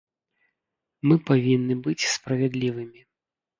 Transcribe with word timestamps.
Мы 1.11 1.15
павінны 1.29 1.73
быць 1.85 2.09
справядлівымі. 2.17 3.07